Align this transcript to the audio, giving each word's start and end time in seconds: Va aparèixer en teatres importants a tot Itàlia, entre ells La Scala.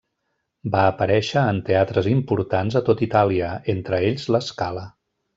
Va 0.75 0.85
aparèixer 0.91 1.43
en 1.49 1.59
teatres 1.67 2.09
importants 2.13 2.77
a 2.81 2.83
tot 2.91 3.03
Itàlia, 3.09 3.51
entre 3.77 3.99
ells 4.11 4.25
La 4.37 4.41
Scala. 4.51 4.87